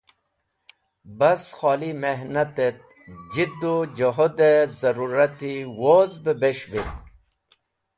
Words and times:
Bas, 1.19 1.43
Kholi 1.57 1.91
Mehnatet 2.03 2.77
Jiddu 3.33 3.73
Juhude 3.97 4.51
Zarurati 4.79 5.55
woz 5.79 6.11
be 6.23 6.31
bes̃h 6.41 6.65
witk. 6.71 6.91